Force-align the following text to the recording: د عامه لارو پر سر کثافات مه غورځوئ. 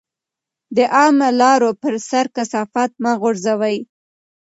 د 0.75 0.79
عامه 0.95 1.29
لارو 1.39 1.71
پر 1.81 1.93
سر 2.09 2.25
کثافات 2.35 2.91
مه 3.03 3.11
غورځوئ. 3.21 3.77